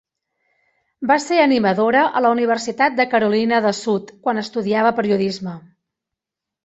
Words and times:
Va 1.11 1.17
ser 1.25 1.37
animadora 1.41 2.01
a 2.19 2.23
la 2.27 2.31
Universitat 2.37 2.97
de 3.01 3.07
Carolina 3.13 3.61
de 3.67 3.75
Sud 3.83 4.09
quan 4.25 4.43
estudiava 4.47 4.95
periodisme. 5.01 5.55